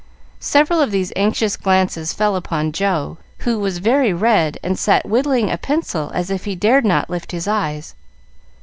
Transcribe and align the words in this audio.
Several 0.39 0.81
of 0.81 0.89
these 0.89 1.13
anxious 1.15 1.55
glances 1.55 2.11
fell 2.11 2.35
upon 2.35 2.71
Joe, 2.71 3.19
who 3.41 3.59
was 3.59 3.77
very 3.77 4.11
red 4.13 4.57
and 4.63 4.75
sat 4.79 5.07
whittling 5.07 5.51
a 5.51 5.59
pencil 5.59 6.09
as 6.15 6.31
if 6.31 6.45
he 6.45 6.55
dared 6.55 6.85
not 6.85 7.07
lift 7.07 7.31
his 7.31 7.47
eyes. 7.47 7.93